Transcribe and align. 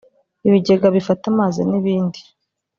ibigega 0.47 0.87
bifata 0.95 1.25
amazi 1.33 1.61
n’ibindi 1.69 2.19